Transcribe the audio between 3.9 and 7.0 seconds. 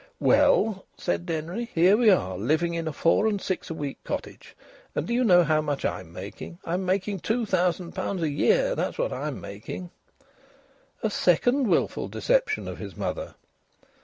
cottage, and do you know how much I'm making? I'm